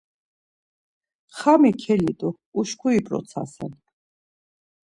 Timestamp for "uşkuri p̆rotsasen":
2.59-3.73